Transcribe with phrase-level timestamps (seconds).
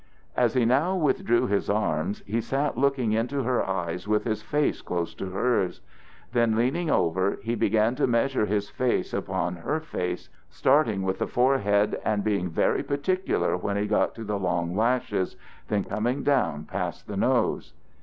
[0.35, 4.81] As he now withdrew his arms, he sat looking into her eyes with his face
[4.81, 5.79] close to hers.
[6.31, 11.27] Then leaning over, he began to measure his face upon her face, starting with the
[11.27, 15.35] forehead, and being very particular when he got to the long eyelashes,
[15.67, 17.73] then coming down past the nose.